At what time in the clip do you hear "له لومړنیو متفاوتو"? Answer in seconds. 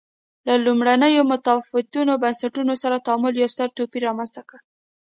0.47-1.99